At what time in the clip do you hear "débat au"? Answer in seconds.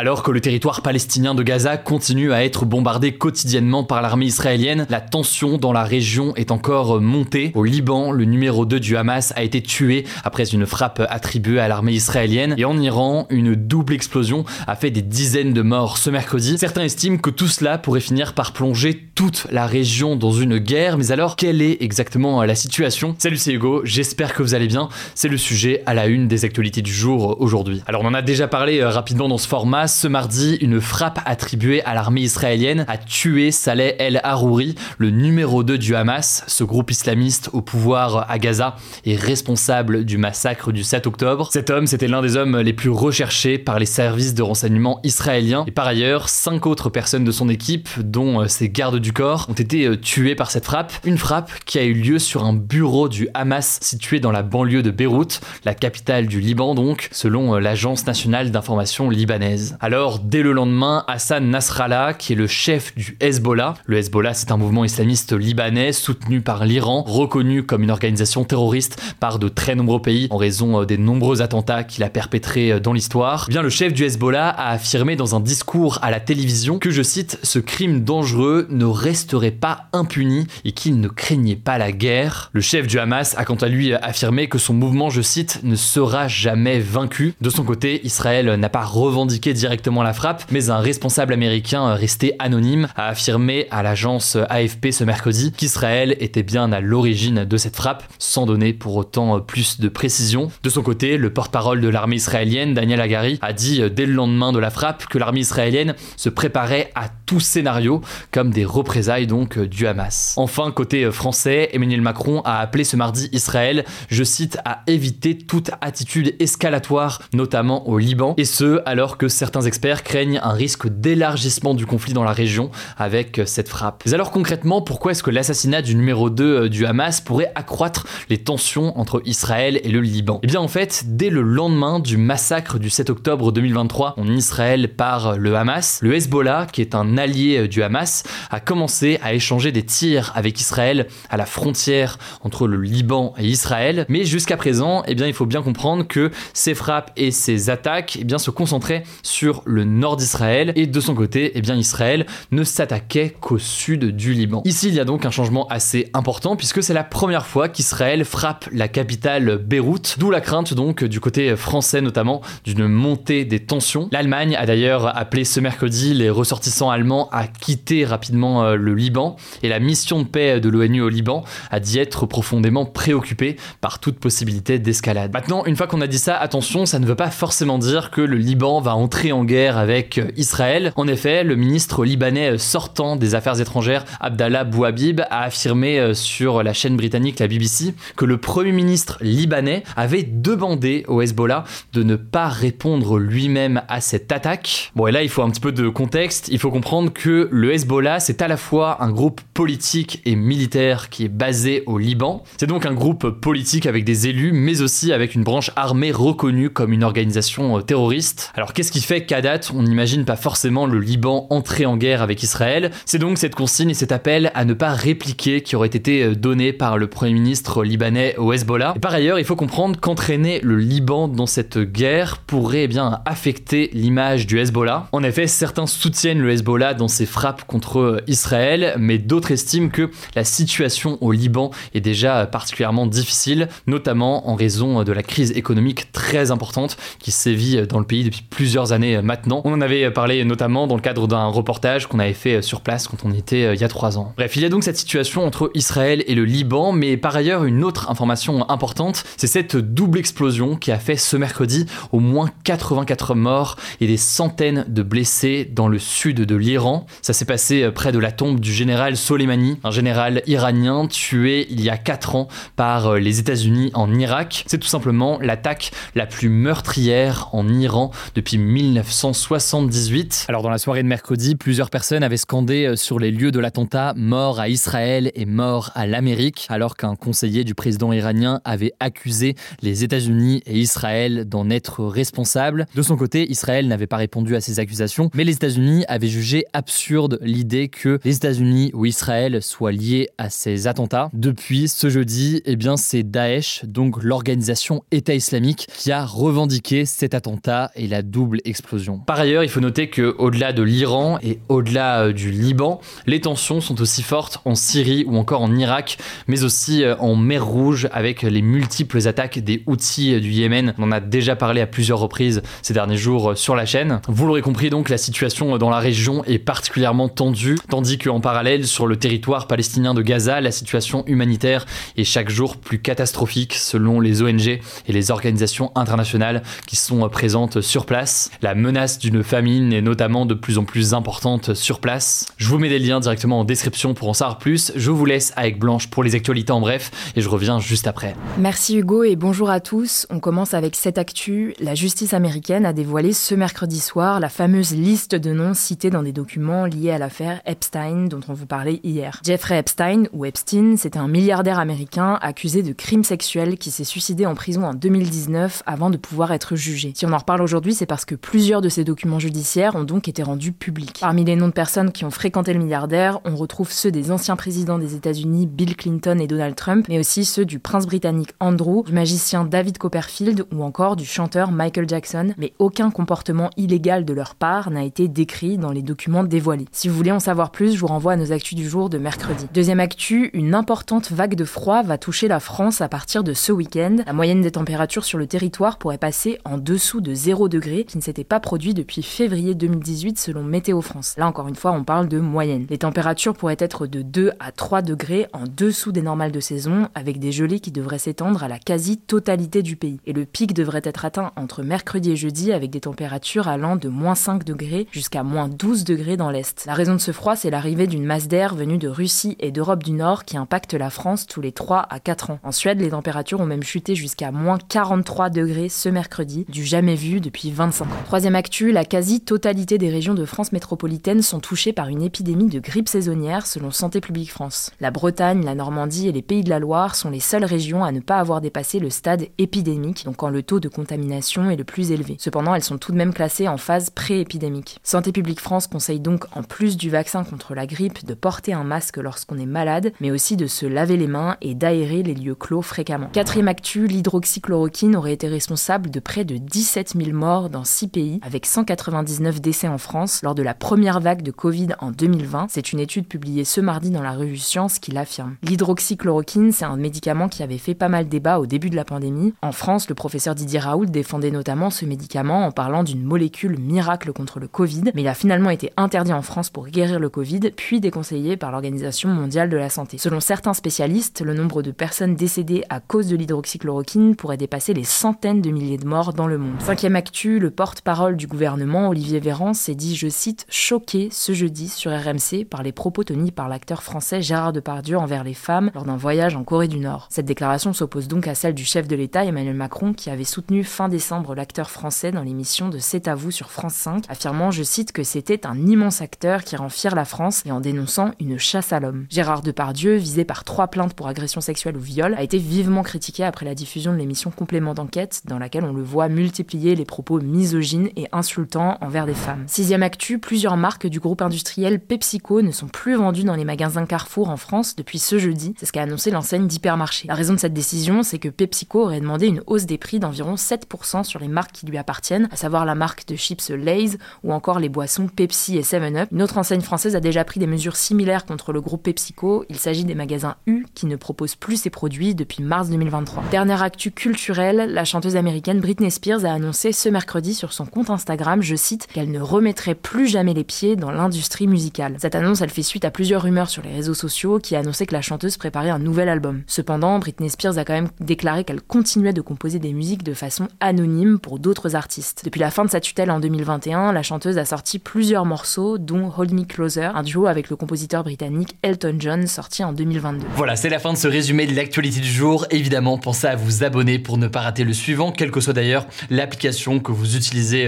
458.28-458.66